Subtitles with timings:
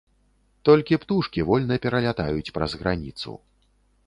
[0.69, 3.37] Толькі птушкі вольна пералятаюць праз граніцу.